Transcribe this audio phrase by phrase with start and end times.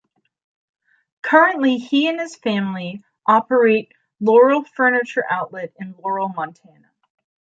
[1.21, 6.89] Currently he and his family operate Laurel Furniture Outlet in Laurel, Montana.